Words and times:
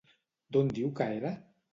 D'on 0.55 0.71
diu 0.77 0.89
que 1.01 1.09
era? 1.19 1.33